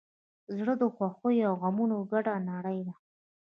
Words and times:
زړه 0.57 0.73
د 0.81 0.83
خوښیو 0.95 1.45
او 1.49 1.53
غمونو 1.61 1.97
ګډه 2.11 2.33
نړۍ 2.51 2.79
ده. 2.87 2.93